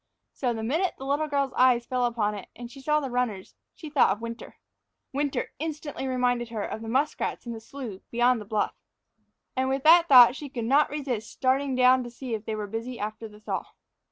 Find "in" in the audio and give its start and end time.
7.45-7.51